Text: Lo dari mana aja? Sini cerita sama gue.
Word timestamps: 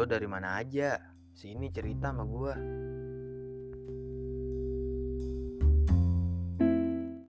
Lo 0.00 0.08
dari 0.08 0.24
mana 0.24 0.56
aja? 0.56 0.96
Sini 1.36 1.68
cerita 1.68 2.08
sama 2.08 2.24
gue. 2.24 2.54